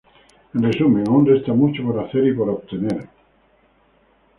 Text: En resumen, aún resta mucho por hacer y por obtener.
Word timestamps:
En 0.55 0.63
resumen, 0.63 1.07
aún 1.07 1.27
resta 1.27 1.53
mucho 1.53 1.83
por 1.83 1.99
hacer 1.99 2.25
y 2.25 2.33
por 2.33 2.49
obtener. 2.49 3.07